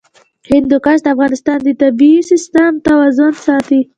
هندوکش 0.51 0.99
د 1.01 1.07
افغانستان 1.15 1.57
د 1.63 1.69
طبعي 1.81 2.15
سیسټم 2.29 2.71
توازن 2.87 3.31
ساتي. 3.45 3.81